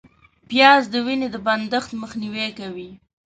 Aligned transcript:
پیاز 0.49 0.83
د 0.93 0.95
وینې 1.05 1.27
د 1.31 1.35
بندښت 1.45 1.91
مخنیوی 2.01 2.49
کوي 2.59 2.89